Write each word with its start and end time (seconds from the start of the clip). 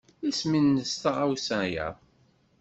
Isem-nnes 0.29 0.93
tɣawsa-a? 1.03 1.87